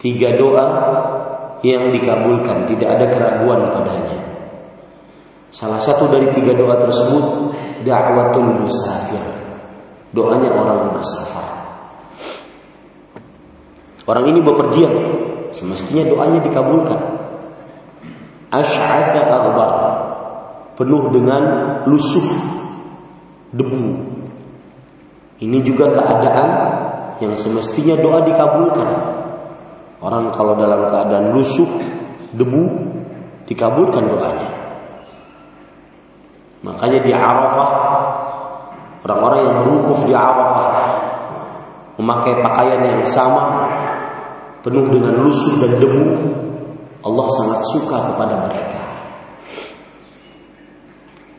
[0.02, 0.66] Tiga doa
[1.62, 4.18] yang dikabulkan, tidak ada keraguan padanya.
[5.54, 7.54] Salah satu dari tiga doa tersebut
[7.86, 9.22] da'watul musafir.
[10.10, 11.46] Doanya orang bersafar.
[14.10, 14.92] Orang ini bepergian,
[15.54, 17.00] semestinya doanya dikabulkan.
[18.50, 19.72] Asy'atha aghbar.
[20.82, 21.44] Penuh dengan
[21.86, 22.26] lusuh
[23.54, 23.86] debu.
[25.46, 26.50] Ini juga keadaan
[27.22, 28.90] yang semestinya doa dikabulkan.
[30.02, 31.70] Orang kalau dalam keadaan lusuh,
[32.34, 32.64] debu,
[33.46, 34.50] dikabulkan doanya.
[36.66, 37.70] Makanya di Arafah,
[39.06, 40.70] orang-orang yang berwukuf di Arafah,
[42.02, 43.70] memakai pakaian yang sama,
[44.66, 46.06] penuh dengan lusuh dan debu,
[47.06, 48.82] Allah sangat suka kepada mereka.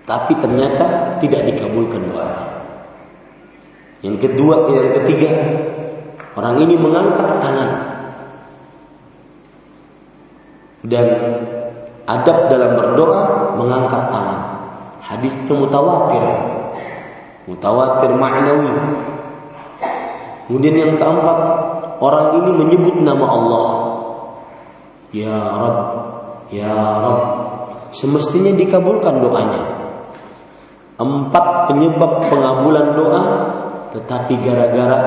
[0.07, 2.47] Tapi ternyata tidak dikabulkan doanya.
[4.07, 5.31] Yang kedua, yang ketiga,
[6.39, 7.92] orang ini mengangkat tangan
[10.87, 11.07] dan
[12.07, 14.41] adab dalam berdoa mengangkat tangan.
[15.03, 16.23] Hadis itu mutawatir.
[17.47, 18.71] Mutawatir ma'nawi.
[20.47, 21.39] Kemudian yang keempat,
[22.03, 23.67] orang ini menyebut nama Allah.
[25.13, 25.79] Ya Rabb,
[26.51, 27.23] Ya Rabb.
[27.93, 29.63] Semestinya dikabulkan doanya.
[30.97, 33.25] Empat penyebab pengabulan doa,
[33.93, 35.01] tetapi gara-gara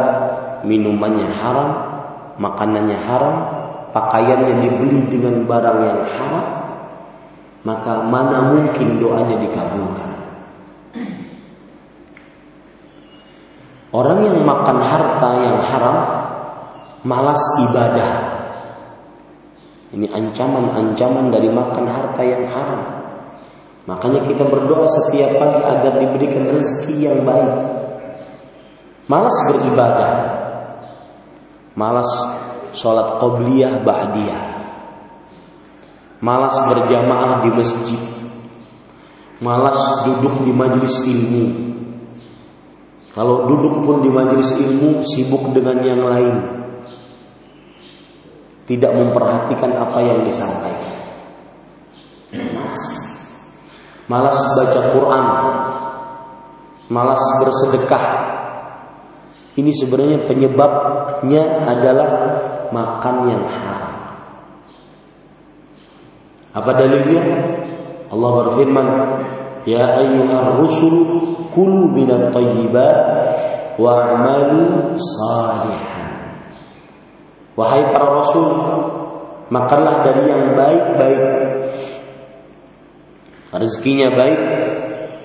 [0.66, 1.70] minumannya haram,
[2.38, 3.36] makanannya haram,
[3.96, 6.48] pakaian yang dibeli dengan barang yang haram,
[7.64, 10.12] maka mana mungkin doanya dikabulkan.
[13.96, 15.98] Orang yang makan harta yang haram
[17.08, 18.12] malas ibadah.
[19.96, 22.84] Ini ancaman-ancaman dari makan harta yang haram.
[23.88, 27.54] Makanya kita berdoa setiap pagi agar diberikan rezeki yang baik.
[29.08, 30.12] Malas beribadah.
[31.80, 32.10] Malas
[32.76, 34.44] sholat qobliyah ba'diyah.
[36.20, 38.02] Malas berjamaah di masjid.
[39.40, 41.46] Malas duduk di majelis ilmu.
[43.16, 46.36] Kalau duduk pun di majelis ilmu sibuk dengan yang lain.
[48.66, 50.96] Tidak memperhatikan apa yang disampaikan.
[52.34, 52.84] Malas.
[54.10, 55.26] Malas baca Quran.
[56.90, 58.06] Malas bersedekah.
[59.56, 62.10] Ini sebenarnya penyebabnya adalah
[62.72, 63.96] makan yang haram.
[66.56, 67.24] Apa dalilnya?
[68.08, 68.88] Allah berfirman,
[69.68, 71.20] "Ya ayyuhar rusul
[71.52, 72.98] kulu minat thayyibat
[73.76, 76.40] wa'malu salihan."
[77.56, 78.52] Wahai para rasul,
[79.48, 81.24] makanlah dari yang baik-baik.
[83.56, 84.40] Rezekinya baik,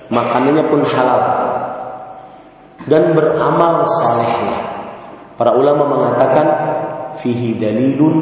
[0.07, 1.21] makanannya pun halal.
[2.87, 4.61] Dan beramal salehlah.
[5.35, 6.47] Para ulama mengatakan
[7.19, 8.15] fihi dalilun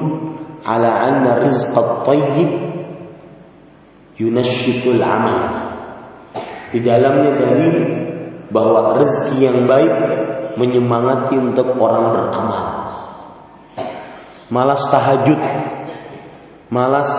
[0.66, 2.52] ala anna rizqat tayyib
[4.20, 5.70] yunashitul amal.
[6.70, 7.76] Di dalamnya dalil
[8.54, 9.94] bahwa rezeki yang baik
[10.60, 12.66] menyemangati untuk orang beramal.
[14.50, 15.42] Malas tahajud,
[16.74, 17.10] malas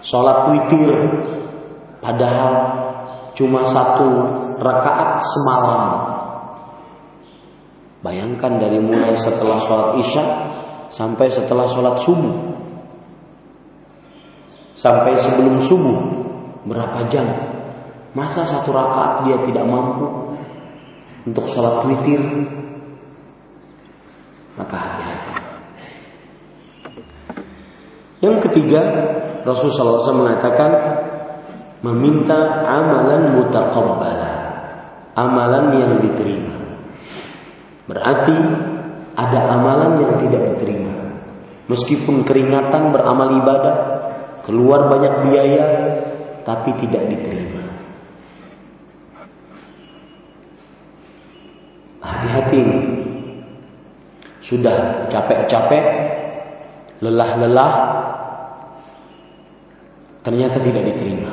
[0.00, 0.90] sholat witir,
[1.98, 2.54] padahal
[3.34, 5.82] cuma satu rakaat semalam.
[8.00, 10.24] Bayangkan dari mulai setelah sholat isya
[10.90, 12.36] sampai setelah sholat subuh.
[14.74, 15.98] Sampai sebelum subuh
[16.66, 17.26] berapa jam?
[18.10, 20.34] Masa satu rakaat dia tidak mampu
[21.24, 22.18] untuk sholat witir?
[24.58, 25.32] Maka hati-hati.
[28.20, 28.82] Yang ketiga,
[29.48, 30.70] Rasulullah SAW mengatakan
[31.80, 34.32] meminta amalan mutaqabbala,
[35.16, 36.56] amalan yang diterima.
[37.88, 38.36] Berarti
[39.20, 40.94] ada amalan yang tidak diterima.
[41.68, 43.76] Meskipun keringatan beramal ibadah,
[44.48, 45.66] keluar banyak biaya,
[46.42, 47.62] tapi tidak diterima.
[52.00, 52.64] Hati-hati.
[54.40, 55.84] Sudah capek-capek,
[57.04, 57.72] lelah-lelah,
[60.26, 61.30] ternyata tidak diterima.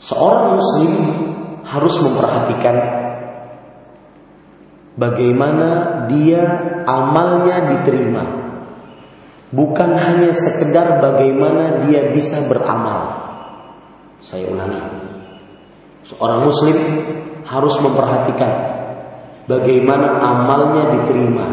[0.00, 0.92] Seorang muslim
[1.68, 3.03] harus memperhatikan
[4.98, 6.42] bagaimana dia
[6.86, 8.24] amalnya diterima.
[9.54, 13.22] Bukan hanya sekedar bagaimana dia bisa beramal.
[14.18, 14.82] Saya ulangi.
[16.04, 16.78] Seorang muslim
[17.46, 18.52] harus memperhatikan
[19.46, 21.46] bagaimana amalnya diterima.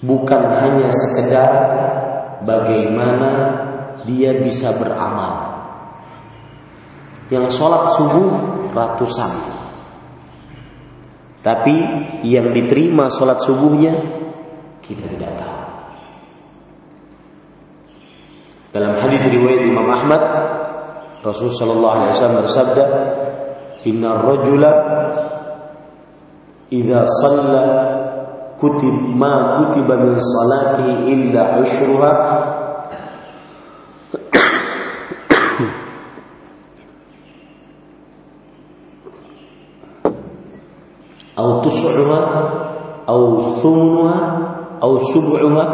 [0.00, 1.50] Bukan hanya sekedar
[2.46, 3.30] bagaimana
[4.06, 5.50] dia bisa beramal.
[7.28, 8.30] Yang sholat subuh
[8.72, 9.59] ratusan
[11.40, 11.76] tapi
[12.28, 13.96] yang diterima sholat subuhnya
[14.84, 15.58] kita tidak tahu.
[18.70, 20.22] Dalam hadis riwayat Imam Ahmad,
[21.26, 22.84] Rasul Shallallahu Alaihi Wasallam bersabda,
[23.88, 24.72] Inna rajula
[26.68, 27.64] idza salla
[28.60, 32.12] kutib ma kutiba min salatihi illa ushruha
[41.39, 42.21] أو تسعها
[43.09, 44.17] أو ثمنها
[44.83, 45.65] أو سبعها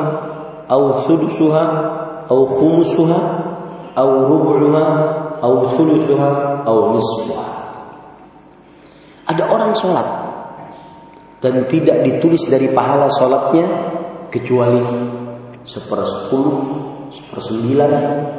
[0.71, 1.65] أو ثلثها
[2.31, 3.21] أو خمسها
[3.97, 4.85] أو ربعها
[5.43, 6.31] أو ثلثها
[6.67, 7.47] أو نصفها
[9.31, 10.07] Ada orang sholat
[11.39, 13.63] dan tidak ditulis dari pahala sholatnya
[14.27, 14.83] kecuali
[15.63, 16.59] sepersepuluh,
[17.15, 17.91] sepersembilan,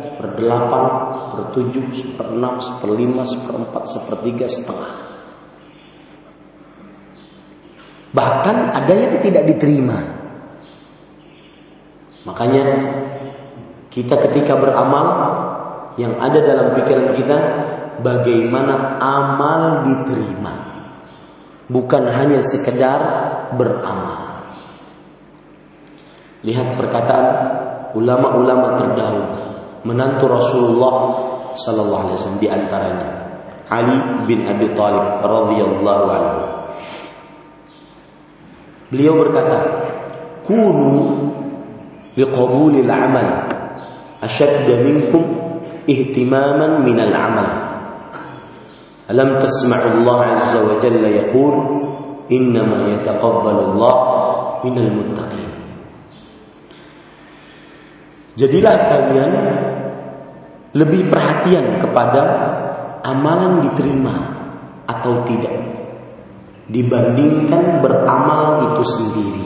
[0.05, 0.85] seperdelapan,
[1.17, 4.93] sepertujuh, seperenam, seperlima, seperempat, sepertiga, setengah.
[8.12, 10.00] Bahkan ada yang tidak diterima.
[12.24, 12.64] Makanya
[13.92, 15.08] kita ketika beramal
[15.98, 17.38] yang ada dalam pikiran kita
[18.04, 20.56] bagaimana amal diterima.
[21.68, 23.02] Bukan hanya sekedar
[23.56, 24.48] beramal.
[26.48, 27.28] Lihat perkataan
[27.98, 29.28] ulama-ulama terdahulu
[29.84, 30.96] menantu Rasulullah
[31.52, 33.10] sallallahu alaihi wasallam di antaranya
[33.68, 33.98] Ali
[34.30, 36.47] bin Abi Thalib radhiyallahu anhu
[38.88, 39.58] Beliau berkata,
[40.48, 40.92] "Kunu
[42.16, 43.28] liqabulil amal
[44.24, 45.24] ashadda minkum
[45.84, 47.50] ihtimaman minal amal."
[49.08, 51.56] Alam tasma'u Allah azza wa jalla yaqul,
[52.32, 53.96] "Innama yataqabbalu Allah
[54.64, 55.52] minal muttaqin."
[58.40, 59.32] Jadilah kalian
[60.78, 62.24] lebih perhatian kepada
[63.02, 64.16] amalan diterima
[64.86, 65.77] atau tidak
[66.68, 69.46] dibandingkan beramal itu sendiri.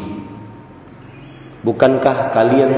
[1.61, 2.71] Bukankah kalian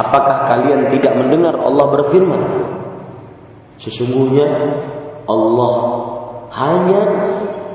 [0.00, 2.40] apakah kalian tidak mendengar Allah berfirman?
[3.76, 4.48] Sesungguhnya
[5.28, 5.74] Allah
[6.56, 7.02] hanya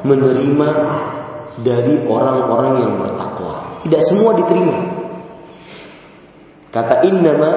[0.01, 0.69] menerima
[1.61, 3.83] dari orang-orang yang bertakwa.
[3.85, 4.77] Tidak semua diterima.
[6.69, 7.51] Kata innama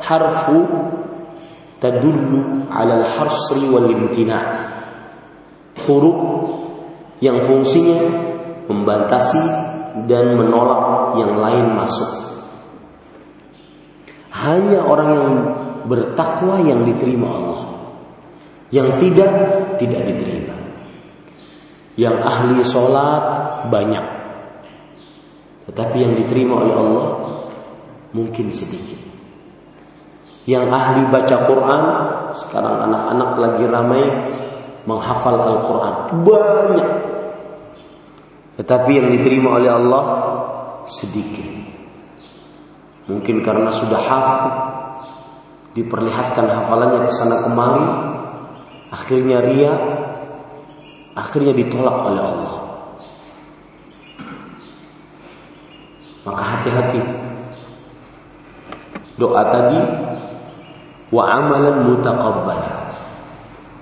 [0.00, 0.60] harfu
[1.80, 4.40] tadullu ala al-harsri wal imtina.
[5.84, 6.39] Huruf
[7.20, 8.00] yang fungsinya
[8.66, 9.44] membatasi
[10.08, 12.10] dan menolak yang lain masuk.
[14.32, 15.30] Hanya orang yang
[15.84, 17.62] bertakwa yang diterima Allah.
[18.70, 19.32] Yang tidak,
[19.82, 20.56] tidak diterima.
[21.98, 23.24] Yang ahli sholat
[23.68, 24.06] banyak.
[25.68, 27.08] Tetapi yang diterima oleh Allah
[28.16, 28.98] mungkin sedikit.
[30.48, 31.82] Yang ahli baca Quran,
[32.32, 34.04] sekarang anak-anak lagi ramai
[34.88, 35.94] menghafal Al-Quran.
[36.24, 36.90] Banyak.
[38.60, 40.04] Tetapi yang diterima oleh Allah
[40.84, 41.48] sedikit.
[43.08, 44.44] Mungkin karena sudah hafal,
[45.72, 47.88] diperlihatkan hafalannya ke sana kemari,
[48.92, 49.72] akhirnya ria,
[51.16, 52.54] akhirnya ditolak oleh Allah.
[56.28, 57.00] Maka hati-hati.
[59.16, 59.80] Doa tadi
[61.08, 62.60] wa amalan mutaqabbal.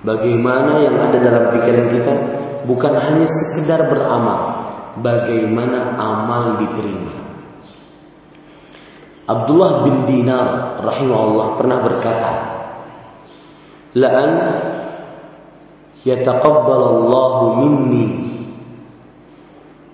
[0.07, 2.13] Bagaimana yang ada dalam pikiran kita
[2.63, 4.48] bukan hanya sekedar beramal,
[4.97, 7.13] bagaimana amal diterima.
[9.29, 12.33] Abdullah bin Dinar rahimahullah pernah berkata,
[13.93, 14.31] "La'an
[16.01, 18.07] yataqabbalallahu minni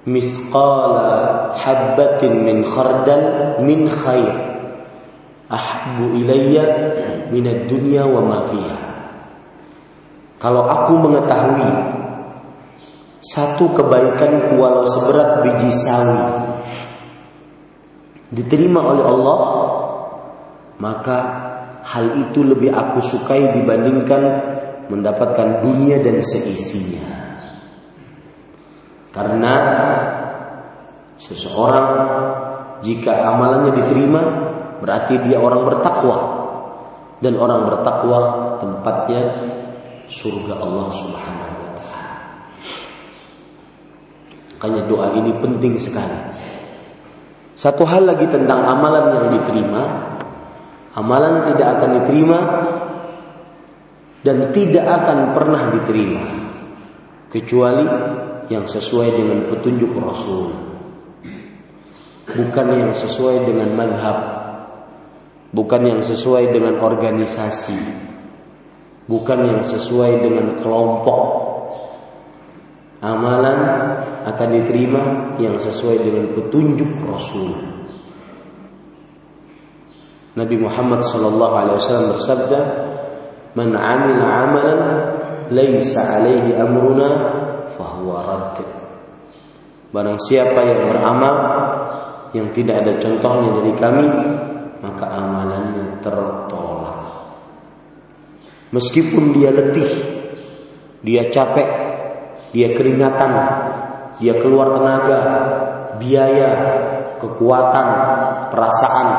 [0.07, 4.35] mithqala habbatin min khardal min khair
[5.51, 6.65] ahbu ilayya
[7.27, 8.79] min ad-dunya wa ma fiha."
[10.39, 11.94] Kalau aku mengetahui
[13.25, 16.45] satu kebaikan walau seberat biji sawi
[18.35, 19.39] diterima oleh Allah,
[20.77, 21.17] maka
[21.85, 24.21] hal itu lebih aku sukai dibandingkan
[24.91, 27.13] mendapatkan dunia dan seisinya.
[29.15, 29.53] Karena
[31.15, 31.89] seseorang
[32.83, 34.21] jika amalannya diterima
[34.83, 36.17] berarti dia orang bertakwa
[37.23, 38.19] dan orang bertakwa
[38.59, 39.23] tempatnya
[40.11, 41.64] surga Allah Subhanahu.
[44.55, 46.15] Makanya doa ini penting sekali.
[47.59, 49.83] Satu hal lagi tentang amalan yang diterima,
[50.95, 52.39] amalan tidak akan diterima
[54.23, 56.23] dan tidak akan pernah diterima.
[57.29, 57.85] Kecuali
[58.47, 60.55] yang sesuai dengan petunjuk Rasul.
[62.25, 64.17] Bukan yang sesuai dengan madhab.
[65.51, 67.79] Bukan yang sesuai dengan organisasi.
[69.05, 71.21] Bukan yang sesuai dengan kelompok.
[73.05, 73.44] Amalan
[74.35, 75.03] akan diterima
[75.39, 77.75] yang sesuai dengan petunjuk Rasul
[80.35, 82.59] Nabi Muhammad sallallahu alaihi wasallam bersabda,
[83.55, 84.79] "Man 'amila 'amalan
[85.47, 87.07] laisa 'alaihi amruna
[87.71, 88.59] fahuwa radd."
[89.95, 91.35] Barang siapa yang beramal
[92.35, 94.07] yang tidak ada contohnya dari kami,
[94.83, 96.99] maka amalannya tertolak.
[98.75, 99.87] Meskipun dia letih,
[100.99, 101.69] dia capek,
[102.51, 103.31] dia keringatan,
[104.19, 105.19] dia keluar tenaga,
[105.99, 106.51] biaya,
[107.19, 107.87] kekuatan,
[108.51, 109.09] perasaan.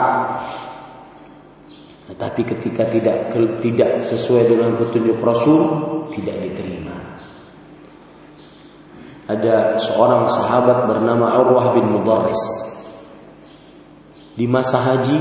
[2.07, 5.61] Tetapi ketika tidak tidak sesuai dengan petunjuk Rasul,
[6.15, 6.97] tidak diterima.
[9.27, 12.39] Ada seorang sahabat bernama Urwah bin Mudarris
[14.39, 15.19] di masa haji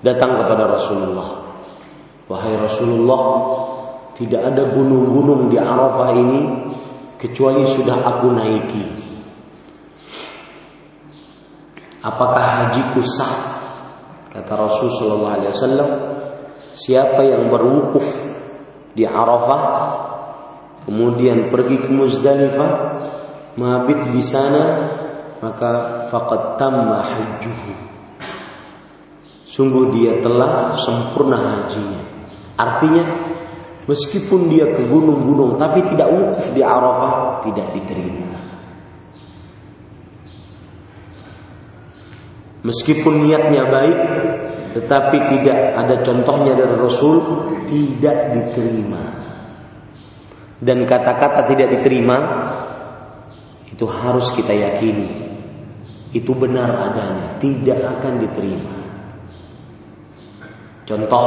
[0.00, 1.60] datang kepada Rasulullah.
[2.32, 3.22] Wahai Rasulullah,
[4.16, 6.69] tidak ada gunung-gunung di Arafah ini
[7.20, 8.84] kecuali sudah aku naiki.
[12.00, 13.34] Apakah hajiku sah?
[14.32, 15.92] Kata Rasulullah SAW,
[16.72, 18.08] siapa yang berwukuf
[18.96, 19.62] di Arafah,
[20.88, 22.72] kemudian pergi ke Muzdalifah,
[23.60, 24.64] mabit di sana,
[25.44, 27.90] maka faqad tamma hajjuhu
[29.50, 32.00] Sungguh dia telah sempurna hajinya.
[32.54, 33.02] Artinya
[33.88, 38.28] meskipun dia ke gunung-gunung tapi tidak wukuf di Arafah tidak diterima.
[42.60, 44.00] Meskipun niatnya baik
[44.76, 47.16] tetapi tidak ada contohnya dari Rasul
[47.66, 49.04] tidak diterima.
[50.60, 52.16] Dan kata-kata tidak diterima
[53.64, 55.08] itu harus kita yakini.
[56.12, 58.74] Itu benar adanya, tidak akan diterima.
[60.84, 61.26] Contoh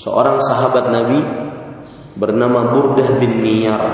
[0.00, 1.20] seorang sahabat Nabi
[2.16, 3.84] bernama Burdah bin Niyar.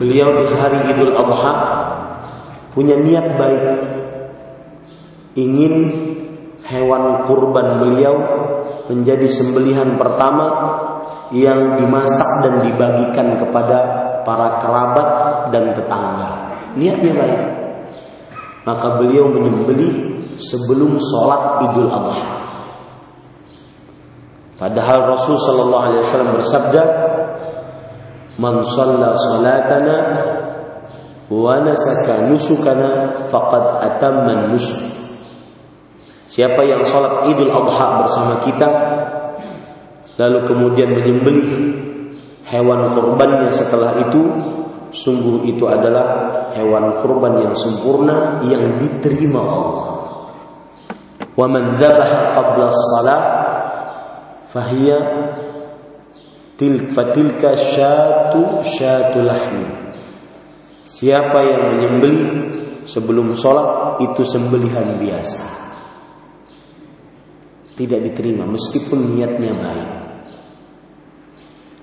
[0.00, 1.52] Beliau di hari Idul Adha
[2.72, 3.64] punya niat baik
[5.36, 5.74] ingin
[6.64, 8.16] hewan kurban beliau
[8.88, 10.48] menjadi sembelihan pertama
[11.36, 13.78] yang dimasak dan dibagikan kepada
[14.24, 15.08] para kerabat
[15.52, 16.30] dan tetangga.
[16.80, 17.42] Niatnya baik.
[18.64, 22.42] Maka beliau menyembelih sebelum sholat Idul Adha.
[24.62, 26.82] Padahal Rasul sallallahu alaihi wasallam bersabda,
[28.38, 29.96] "Man shalla salatana
[31.26, 34.78] wa nasaka nusukana faqad atamma nusuk."
[36.30, 38.68] Siapa yang sholat Idul Adha bersama kita
[40.16, 41.48] Lalu kemudian menyembelih
[42.48, 44.32] hewan kurbannya setelah itu
[44.96, 49.88] Sungguh itu adalah hewan kurban yang sempurna yang diterima Allah
[51.36, 53.41] Wa man dhabaha qabla salat
[54.52, 54.98] fahiya
[56.60, 59.66] til fatilka syatu syatu lahmi.
[60.84, 62.24] Siapa yang menyembelih
[62.84, 65.42] sebelum sholat itu sembelihan biasa.
[67.72, 69.90] Tidak diterima meskipun niatnya baik.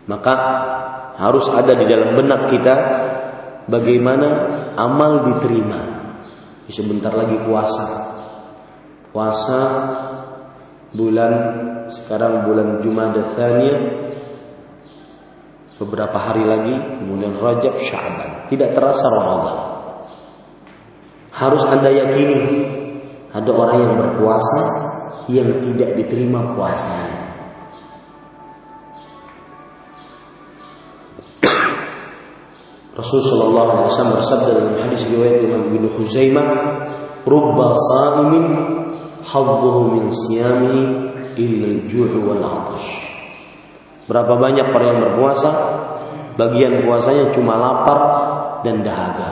[0.06, 0.34] Maka
[1.18, 2.76] harus ada di dalam benak kita
[3.66, 4.30] bagaimana
[4.78, 5.98] amal diterima.
[6.70, 7.86] Sebentar lagi puasa.
[9.10, 9.62] Puasa
[10.94, 11.34] bulan
[11.90, 13.82] sekarang bulan Jumada Tsaniyah
[15.80, 18.52] beberapa hari lagi kemudian Rajab Sya'ban.
[18.52, 19.58] Tidak terasa Ramadan.
[21.32, 22.68] Harus Anda yakini
[23.32, 24.62] ada orang yang berpuasa
[25.32, 27.16] yang tidak diterima puasanya.
[33.00, 36.50] Rasul sallallahu alaihi wasallam bersabda dalam hadis riwayat Imam Ibnu Khuzaimah,
[37.24, 38.46] "Rubba sha'imin
[39.30, 40.80] hadduhu min siyami
[41.38, 42.46] al-ju' wal.
[44.10, 45.50] Berapa banyak orang yang berpuasa,
[46.34, 48.00] bagian puasanya cuma lapar
[48.66, 49.32] dan dahaga.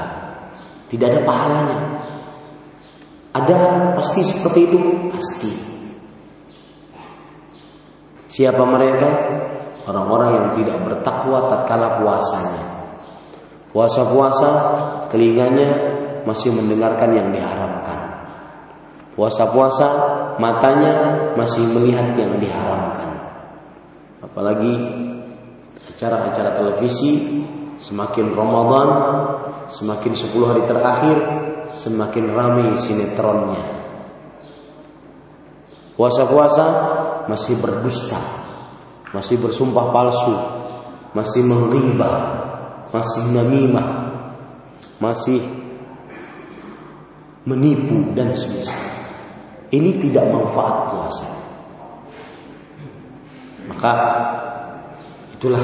[0.88, 1.80] Tidak ada pahalanya.
[3.34, 3.58] Ada
[3.98, 4.80] pasti seperti itu,
[5.10, 5.54] pasti.
[8.30, 9.10] Siapa mereka?
[9.90, 12.64] Orang-orang yang tidak bertakwa tatkala puasanya.
[13.74, 14.50] Puasa-puasa
[15.10, 15.70] telinganya
[16.22, 17.97] masih mendengarkan yang diharamkan.
[19.18, 19.88] Puasa-puasa
[20.38, 20.94] matanya
[21.34, 23.18] masih melihat yang diharamkan.
[24.22, 24.74] Apalagi
[25.90, 27.42] acara-acara televisi
[27.78, 28.90] Semakin Ramadan,
[29.70, 31.18] semakin 10 hari terakhir,
[31.78, 33.62] semakin ramai sinetronnya.
[35.94, 36.66] Puasa-puasa
[37.30, 38.18] masih berdusta,
[39.14, 40.36] masih bersumpah palsu,
[41.14, 42.18] masih menghibah,
[42.90, 43.90] masih namimah,
[44.98, 45.42] masih
[47.46, 48.97] menipu dan semisal.
[49.68, 51.28] Ini tidak manfaat puasa.
[53.68, 53.94] Maka
[55.36, 55.64] itulah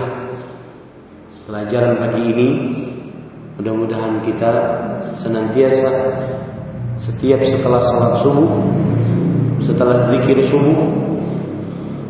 [1.48, 2.50] pelajaran pagi ini.
[3.54, 4.52] Mudah-mudahan kita
[5.14, 5.92] senantiasa
[6.98, 8.50] setiap setelah sholat subuh,
[9.62, 10.90] setelah zikir subuh,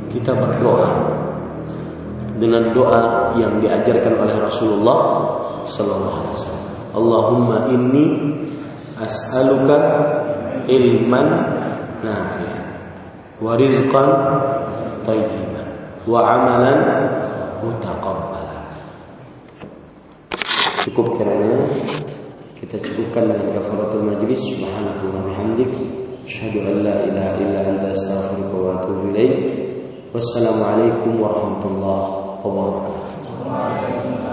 [0.09, 1.13] kita berdoa
[2.39, 4.99] dengan doa yang diajarkan oleh Rasulullah
[5.67, 6.65] sallallahu alaihi wasallam.
[6.93, 8.05] Allahumma inni
[8.97, 9.77] as'aluka
[10.69, 11.27] ilman
[12.03, 12.63] nafi'an
[13.39, 14.09] wa rizqan
[15.07, 15.67] tayyiban
[16.03, 16.79] wa amalan
[17.63, 18.59] mutaqabbala.
[20.83, 21.63] Cukup kiranya
[22.59, 25.71] kita cukupkan dengan kafaratul majlis subhanallahi wa bihamdik
[26.27, 29.35] asyhadu an la ilaha illa anta astaghfiruka wa atubu ilaik.
[30.11, 34.32] Wassalamualaikum warahmatullahi wabarakatuh.